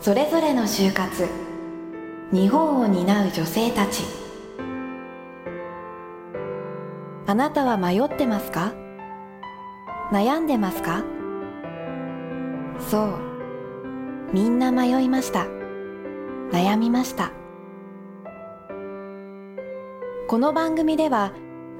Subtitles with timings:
[0.00, 1.26] それぞれの就活。
[2.32, 4.02] 日本を担う女性たち。
[7.26, 8.72] あなたは迷ってますか？
[10.12, 11.02] 悩んでますか？
[12.88, 13.14] そう。
[14.32, 15.46] みんな迷いました。
[16.52, 17.32] 悩みました。
[20.28, 21.32] この番組では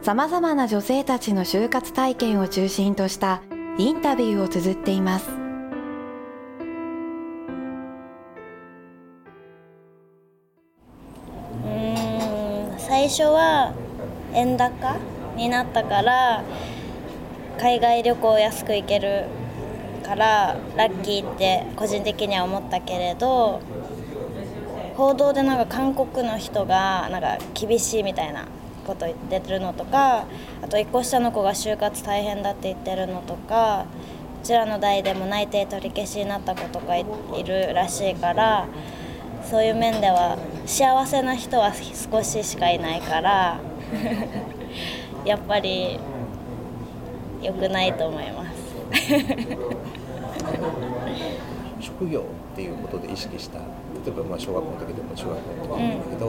[0.03, 3.43] さまざまな女性たちの就活体験を中心とした
[3.79, 5.46] インタビューを綴っています。
[13.07, 13.73] 最初は
[14.35, 14.96] 円高
[15.37, 16.43] になったから
[17.57, 19.27] 海外旅行安く行ける
[20.03, 23.61] からラッキーって個人的には思ったけれど
[24.96, 28.49] 報道でなんか韓国の人がなんか厳しいみたいな
[28.85, 30.27] こと言ってるのとか
[30.63, 33.87] あと1個下の子が就活大変だって言ってるのとか
[34.43, 37.05] うちらの代でも内定取り消しになった子とかい
[37.45, 38.67] るらしいから
[39.50, 43.61] そういう面では幸せな人は少ししかいないから
[45.25, 45.98] やっぱり
[47.42, 48.56] 良くないと思います。
[51.80, 53.64] 職業っていうことで意識した例
[54.08, 56.27] えばまあ小学校の時でも中学校の時でもだけど、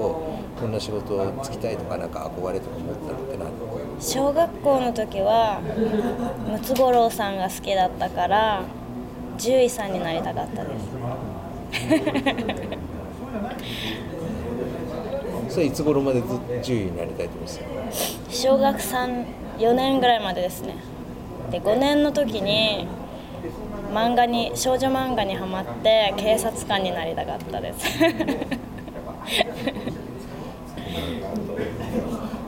[0.55, 3.51] うん、こんな仕事をつきたいとかなんか憧れとか思ったのって何
[3.99, 5.61] 小学校の時は
[6.49, 8.63] ムツゴロウさんが好きだったから
[9.37, 10.85] 獣医さんになりたかったです
[15.57, 16.27] それいつ頃までず
[16.61, 20.75] 獣医になりたいと思ってた小学34年ぐらいまでですね。
[21.49, 22.87] で5年の時に
[23.91, 27.87] 漫画に少女漫画にはまって警察官になりたかったです。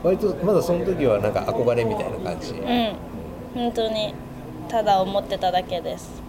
[0.04, 2.52] 割とまだその時はなんか憧れみたいな感じ？
[2.54, 2.94] うん。
[3.56, 4.14] 本当に
[4.68, 6.22] ただ思ってただけです。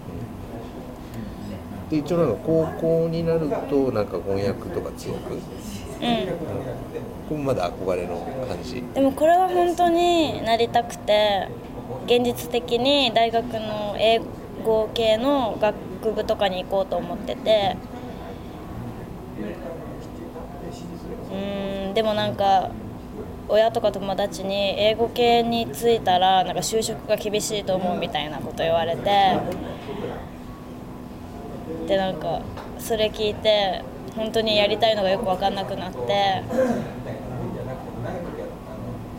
[1.91, 5.39] で一応なんか高校になるとなんか翻訳とか強く？
[6.01, 8.17] うん、こまだ憧れの
[8.49, 11.49] 感じでもこれは本当になりたくて
[12.07, 14.21] 現実的に大学の英
[14.65, 17.77] 語系の学部とかに行こうと思ってて。
[21.33, 22.71] うんでもなんか
[23.49, 29.39] 親とか友達に英語系に就いたらなんか就職が厳しいと思うみたいなこと言われて。
[31.87, 32.41] でなんか
[32.79, 33.83] それ聞いて
[34.17, 36.43] 本当にやりたいのがよく分かんなくなって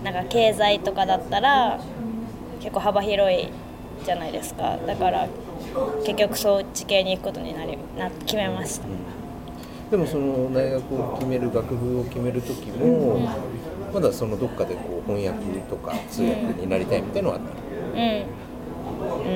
[0.04, 1.80] なんか経済とかだったら
[2.60, 3.50] 結構幅広い
[4.04, 4.78] じゃないですか。
[4.86, 5.28] だから
[6.04, 8.88] 結局そっち系に行くことになりな決めました、
[9.90, 12.86] でもその大学を決める学部を決める時も、
[13.16, 13.26] うん、
[13.94, 17.52] まだそのどっかでこう翻訳とか通訳になりたいみたいなのはあった
[17.94, 18.26] うん、
[19.26, 19.34] う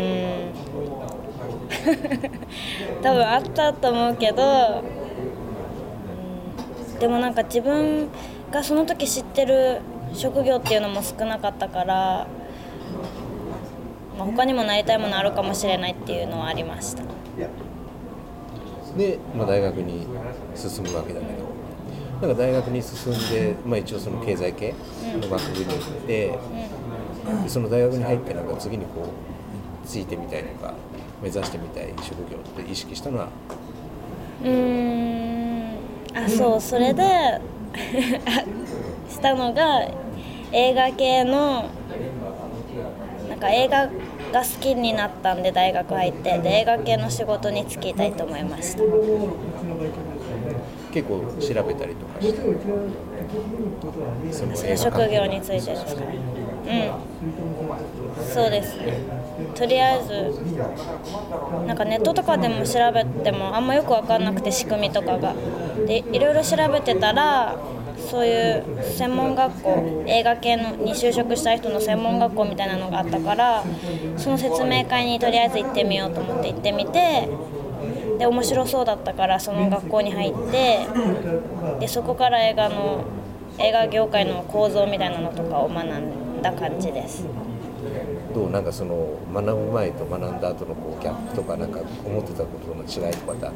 [2.99, 4.83] ん、 多分あったと思うけど
[6.99, 8.07] でもなんか自分
[8.51, 9.81] がその時知ってる
[10.13, 12.27] 職業っていうのも少なかったから、
[14.17, 17.03] まあ、他にもなりたいものあるかもしれないっていうのはありました。
[18.97, 20.07] で、まあ、大学に
[20.55, 21.55] 進むわけだけど。
[22.21, 24.73] なんか大学に進んで、まあ、一応その経済系
[25.21, 26.39] の学部に行って、
[27.43, 29.01] うん、その大学に入ってなんか次にこ
[29.83, 30.73] うついてみたいとか
[31.21, 33.27] 目指してみたい職業って意識したのは？
[34.45, 35.24] うん
[36.15, 37.03] あそうそれで
[39.09, 39.81] したのが
[40.51, 41.69] 映画系の
[43.29, 43.87] なんか映画
[44.31, 48.83] が好きになったんで大学入ってで映画系の仕事に就きたいと思いました。
[50.93, 52.39] 結構調べたりとかして
[54.31, 56.17] その職業についてですかね。
[56.67, 57.64] うん
[58.33, 58.75] そうです
[59.53, 60.33] とりあえず
[61.65, 65.33] なんかネットとかでも調べてもあんまよく分かんなくて仕組みとかが
[65.87, 67.57] でいろいろ調べてたら
[68.09, 73.63] そういう専門学校映画系のに就職した人の専門学校みたいなのがあったから
[74.17, 77.29] その説明会にとりあえず行ってみようと思って行ってみて
[78.19, 80.87] で面白そうだったからその学校に入って
[81.79, 83.03] でそこから映画の
[83.57, 87.25] 映画業界の構造みたいなのとかを学んだ感じです。
[88.35, 93.47] どうなんかその学ぶ前と学んだ後のこうギャップとかなんか思ってたことの違いとかって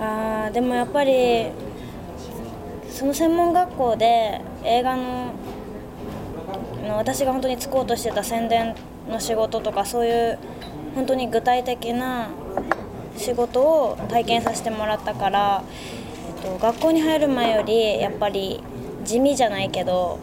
[0.00, 1.50] ああでもやっぱり
[2.88, 5.32] その専門学校で映画の
[6.86, 8.76] の私が本当に就こうとしてた宣伝
[9.10, 10.38] の仕事とかそういう
[10.94, 12.28] 本当に具体的な
[13.16, 15.64] 仕事を体験させてもらったから、
[16.36, 18.62] えっと、学校に入る前よりやっぱり
[19.04, 20.20] 地味じゃないけど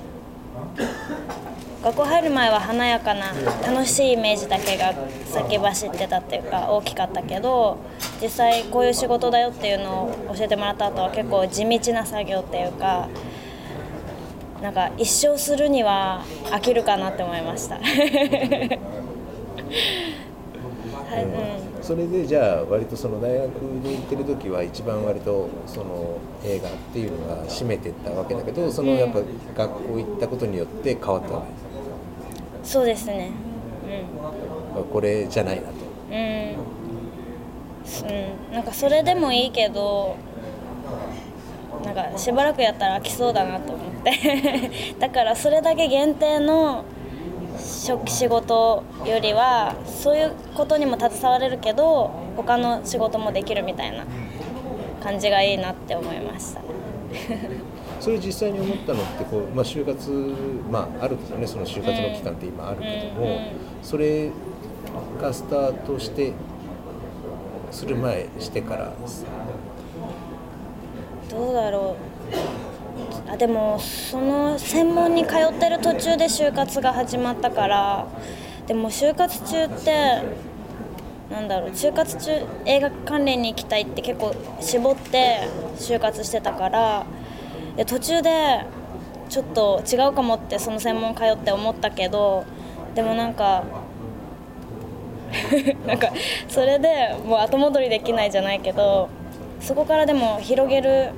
[1.83, 3.33] 学校入る前は華やかな
[3.67, 4.93] 楽しいイメージだけが
[5.25, 7.77] 先走ってたっていうか大きかったけど
[8.21, 13.09] 実際こういう仕事だよっていうのを教えてもらった後は結構地道な作業っていうか
[14.61, 17.75] なんか一生するには飽きるかなって思いました。
[17.83, 17.83] は
[21.19, 21.27] いう
[21.59, 29.19] んそれでじゃあ割とその大学に行ってる時は一番割とその映画っていうのが占めてったわけだけどそのやっぱ
[29.53, 31.72] 学校行ったことによって変わったわけ
[32.63, 33.31] そうですね。
[34.91, 35.73] これじゃないなと。
[36.09, 36.73] うん、うん。
[38.09, 40.15] うん、なんかそれでもいいけど
[41.83, 44.95] なんかしばらくやったら飽きそうだなと思って。
[44.99, 46.83] だからそれだけ限定の
[47.59, 54.05] 職仕事よりはそういうことにも携われるけど他の仕事もできるみたいな
[55.01, 56.61] 感じがいいなって思いました
[58.03, 60.11] それ実際に思ったのってこう、まあ、就活、
[60.69, 61.47] まあ、あるけどね。
[61.47, 63.39] その就活の期間って今あるけども、
[63.81, 64.29] それ
[65.21, 66.33] がスタートして
[67.71, 68.91] する前してから。
[71.31, 71.95] どうだろ
[73.27, 73.31] う。
[73.31, 78.05] あでもその専門に通ってる途中で就活が始まったから
[78.67, 80.21] でも就活中って
[81.31, 81.69] なんだろう。
[81.69, 82.31] 就活中
[82.65, 85.47] 映画関連に行きたいって結構絞って
[85.77, 87.05] 就活してたから
[87.75, 88.65] で途中で
[89.29, 92.45] ちょっと違うかもってその専門通って思ったけど
[92.93, 93.63] でもなんか
[95.87, 96.09] なんか
[96.47, 99.09] それでもう後戻りできないじゃないけど
[99.59, 101.11] そこからでも広げる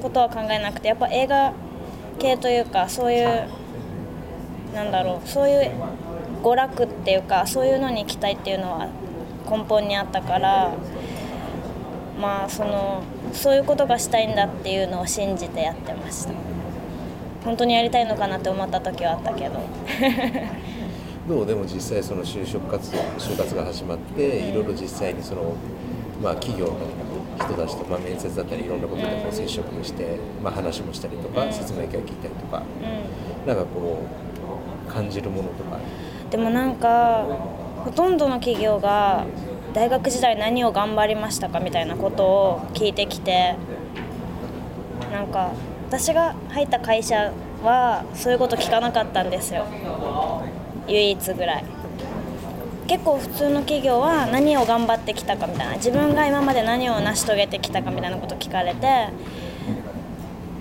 [0.00, 1.52] ことは考えなくてやっぱ映画
[2.18, 3.48] 系というかそういう
[4.74, 5.72] なんだろうそういう
[6.42, 8.88] 娯楽っていうかそういうのに行きたいっていうのは
[9.50, 10.70] 根本にあったから
[12.20, 13.02] まあその
[13.32, 16.32] そういうことがしたいんだっていうのを信じてやってました。
[17.44, 19.60] 本当にやりたいのかなって思った時はあったけど。
[21.28, 21.46] どう？
[21.46, 25.54] でも実際その就職活動就活が始まっていろいろ実際にその、
[26.22, 26.72] まあ、企業の
[27.36, 32.62] 人たちと、まあ、面接だったりいろんなことでこう接触して、まあ、話もしたりとか説明会聞いたりとか。
[33.46, 33.98] なんかこ
[34.88, 35.78] う感じるものとか
[36.30, 37.24] でもなんか
[37.84, 39.24] ほとんどの企業が
[39.78, 43.54] 大学時代何を頑張りましたかみたいなことを聞いてきて
[45.12, 45.52] なんか
[45.86, 47.32] 私が入った会社
[47.62, 49.66] はそういうこと聞かなかったんですよ。
[50.88, 51.64] 唯一ぐらい。
[52.88, 55.76] 結構普通の企業は何を頑張ってきたかみたいな。
[55.76, 58.80] 自分が今まで何を成し遂げてきたかみたいなこと聞かれて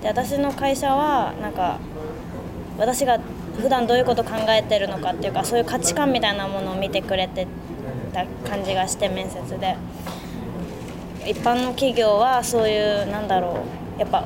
[0.01, 1.79] で私の会社はなんか
[2.77, 3.19] 私が
[3.59, 7.47] 普段どういうこと考えてるのかっていうかそういう価値観みたいなものを見てくれて
[8.07, 9.75] た感じがして面接で。
[11.25, 13.57] 一般の企業はそういうなんだろ
[13.97, 13.99] う。
[13.99, 14.25] やっぱ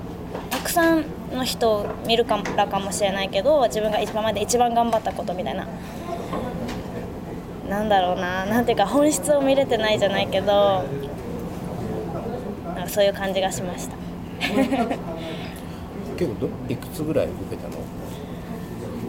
[0.49, 5.67] たくさんの人を見るからかもしれないけど自分が今まで一番頑張ったことみたいな。
[7.69, 8.45] なんだろうな。
[8.45, 10.83] なんていうか本質を見れてないじゃないけど
[12.75, 13.95] なんかそういう感じがしました。
[16.17, 17.77] 結構どいくつぐらい受けたの？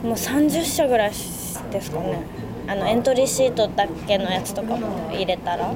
[0.03, 2.23] もう30社ぐらいですかね
[2.73, 5.75] あのエントリーシートだけのやつとかも入れたら。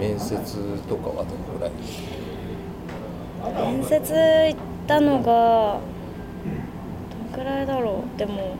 [0.00, 0.38] 面接
[0.88, 1.72] とかはどのぐらい？
[3.76, 5.80] 面接行ったのが
[7.10, 8.18] どのくらいだろう？
[8.18, 8.56] でも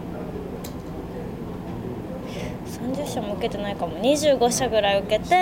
[2.67, 3.99] 30社も受けてないかも。
[3.99, 5.35] 25社ぐらい受けて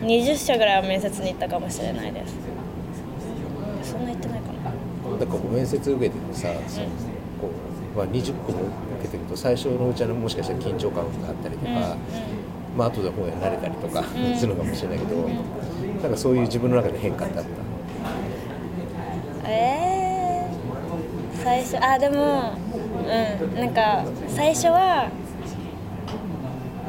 [0.00, 2.34] 20社ぐらいは面接に行ったかもしれないです。
[3.84, 4.72] そんな行ってないかな。
[5.16, 6.86] だからこう面接受けててさ、その
[7.42, 8.60] こうまあ、20個も
[9.00, 11.96] 受けてると最初のうちはもしかしたら緊張感があったりとか、
[12.74, 14.36] まあ後で本屋になれたりとかうん。
[14.38, 15.28] するのかもしれないけど、
[16.02, 17.44] なんかそういう自分の中で変化ってあっ
[19.44, 19.50] た？
[19.50, 21.84] えー、最初。
[21.84, 22.52] あでも
[22.98, 23.54] うん。
[23.56, 25.10] なんか最初は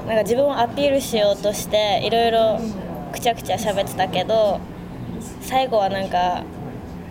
[0.07, 2.59] なんか自分をアピールしようとしていろいろ
[3.11, 4.61] くちゃくちゃ喋ってたけど
[5.41, 6.43] 最後はなんか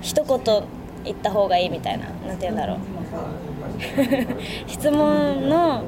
[0.00, 0.64] 一言
[1.04, 2.78] 言った方がいいみたいななんて言うんだろう。
[4.66, 5.82] 質問の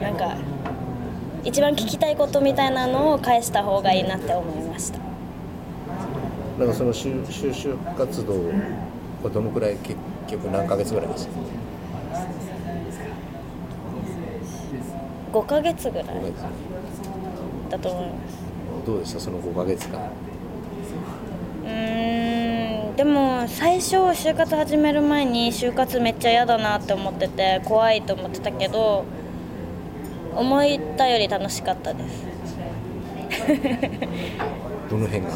[0.00, 0.36] なんか
[1.44, 4.98] 一番聞きたいことみたいなのを返した方がいいなって思いました。
[6.58, 8.32] なんかその就就職活動
[9.22, 9.96] はどのくらい結
[10.28, 11.32] 局何ヶ月ぐらいですか
[15.32, 16.34] ？5ヶ月ぐらい5ヶ月
[17.70, 18.38] だと思います。
[18.86, 19.20] どうでした？
[19.20, 19.98] その5ヶ月間。
[21.64, 22.17] うーん
[22.98, 29.04] でも最初就活始める前に就活めっちゃ嫌だなって思ってて怖いと思ってたけど
[30.34, 30.62] 思っ
[30.96, 32.26] たより楽しかったです。
[34.90, 35.28] どの辺が？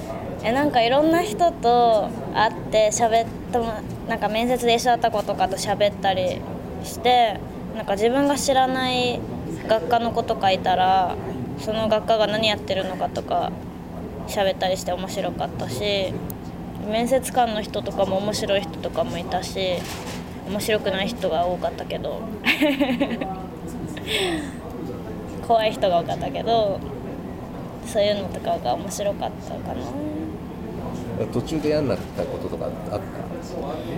[0.44, 3.66] えなんかいろんな人と会って喋っと
[4.08, 6.40] なんか面接で一緒だった子とかと喋ったり
[6.84, 7.38] して
[7.76, 9.20] なんか自分が知らない
[9.68, 11.16] 学科の子とかいたら
[11.58, 13.52] その学科が何やってるのかとか
[14.26, 16.14] 喋ったりして面白かったし
[16.90, 19.76] 面接官の人とかも面白い人とかもいたし
[20.48, 22.20] 面白くない人が多かったけど
[25.46, 26.78] 怖い人が多かったけど
[27.86, 29.80] そういうのとかが面白かったかな。
[31.34, 33.00] 途中で嫌になったこととかあっ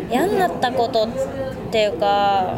[0.08, 0.12] た？
[0.12, 1.08] 嫌になったことっ
[1.70, 2.54] ていうか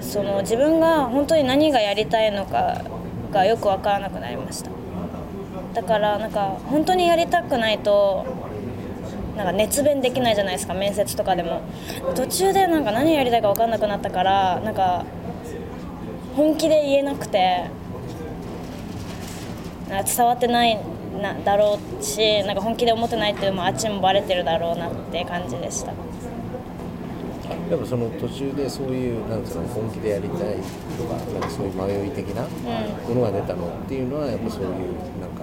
[0.00, 2.80] その自分が本当に何がやりたいのか
[3.32, 4.70] がよく分からなくなりました
[5.76, 8.24] だからなんか本当にやりたくないと
[9.36, 11.60] なんか熱弁できないじゃないですか面接とかでも。
[12.14, 15.04] 途中でなんか何やりたいか分かんなくなったからなんか
[16.34, 17.68] 本気で言えなくて
[20.16, 20.78] 伝わってない
[21.20, 25.92] なだろうしなんか本気で思ってないっていうのもあっちもバレてるだろうなって感じでした。
[27.70, 30.56] やっぱその途中でそういうなんつうの本気でやりたい
[30.96, 34.68] とかなんかそういう迷い的なものが出たのっていうのはやっぱそういう
[35.20, 35.35] なんか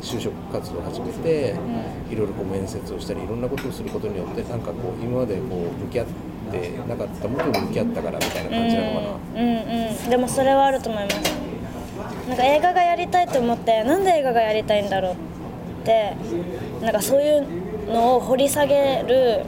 [0.00, 1.54] 就職活動を始めて、
[2.10, 6.06] いろいろこう面接をしたりいろんなことをすることによってなんかこう今までこう向き合っ
[6.50, 9.42] てなかったものに向き合ったからみたいな感じなのかな。
[9.42, 11.16] うんうん、でもそれはあると思います。
[12.28, 15.16] なんか映画がやりたいと思ってなんで映画がやりたいんだろうっ
[15.84, 16.14] て
[16.82, 19.44] なんかそういうのを掘り下げる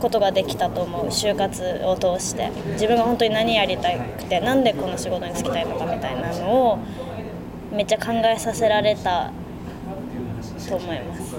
[0.00, 1.06] ことができたと思う。
[1.08, 2.50] 就活を通して。
[2.72, 6.78] 自分が本当に何やりたくてなんでこの仕事に就きたいのかみたいなのを
[7.72, 9.32] めっちゃ考えさせられた
[10.68, 11.36] と思います。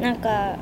[0.00, 0.56] なんか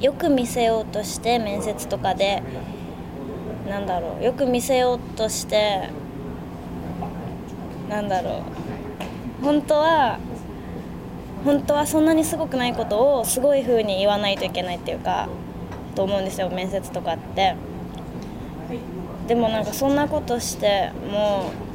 [0.00, 2.42] よく見せようとして面接とかで
[3.68, 5.90] なんだろうよく見せようとして
[7.88, 8.42] なんだろ
[9.40, 10.18] う本当は
[11.44, 15.28] 本当はそんなにすごくないことをすごい風に言わないといけないっていうか
[15.94, 17.56] と思うんですよ面接とかって。
[19.26, 21.69] でもなんかそんなことしてもう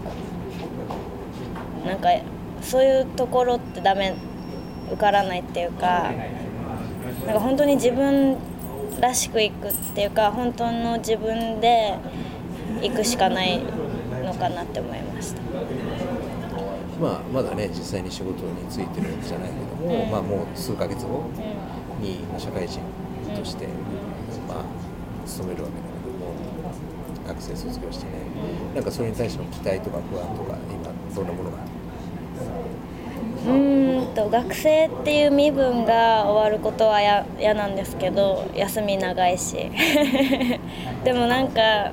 [1.86, 2.10] なんか
[2.62, 4.16] そういうところってダメ
[4.88, 6.12] 受からないっていうか
[7.26, 8.38] なんか本当に自分
[9.00, 11.96] らしくいくっていうか本当の自分で
[12.82, 13.60] 行くしかない
[14.24, 15.42] のかなって思いました。
[17.00, 21.24] まあ、まだね実際に仕事に就いてるわけじゃないけども、うん、まあ、もう数ヶ月後
[22.00, 22.80] に社会人
[23.36, 23.68] として、
[24.48, 26.34] まあ、勤めるわけだけども
[27.28, 28.12] 学生卒業してね。
[28.74, 31.58] なんかそれに対しての期待とか不安とか今どんなものが
[33.48, 37.02] うんと学生っていう身分が終わることは
[37.40, 39.72] 嫌なんですけど休み長いし。
[41.04, 41.92] でもなんか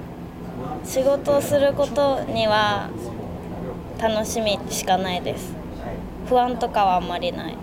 [0.84, 2.88] 仕事をすることには
[4.00, 5.54] 楽しみしかないです。
[6.28, 7.54] 不安とかはあんまりない。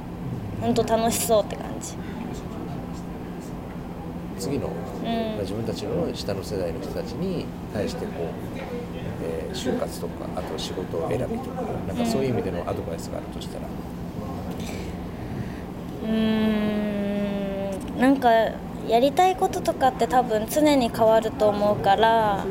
[0.62, 1.96] 本当楽しそうって感じ。
[4.40, 13.66] 次の、うん、自分たちの下の世代の人たちに対してこう、えー、就活とかあと仕事選びとかなんかそういう意味でのアドバイスがあるとしたら。
[16.08, 18.30] うんなんか
[18.88, 22.46] やりたいこととかって多分常に変わると思うから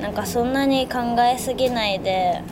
[0.00, 2.42] なんかそんなに考えすぎないで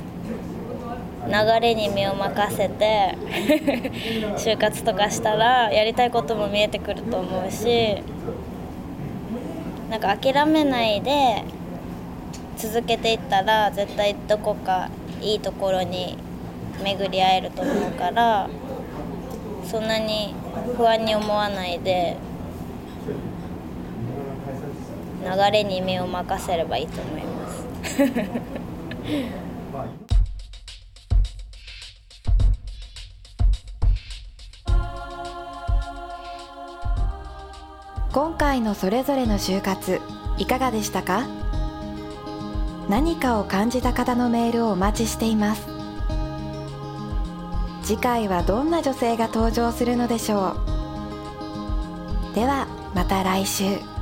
[1.27, 3.17] 流れに身を任せて
[4.37, 8.03] 就活とかしたらやりたいことも見えてくると思うし
[9.91, 11.45] なんか諦めないで
[12.59, 16.19] 続けていったら絶対どこかいいところに
[16.83, 18.51] 巡り合えると思うから
[19.65, 20.35] そんなに
[20.77, 22.17] 不安に思わないで
[25.23, 27.65] 流れに身を任せればいいと思います。
[38.13, 40.01] 今回のそれぞれの就活
[40.39, 41.48] いかがでしたか？
[42.89, 45.67] 何かを感じた方のメールをお待ちしています
[47.83, 50.57] 次回はどんな女性が登場するのでしょ
[52.33, 53.98] うではまた来週。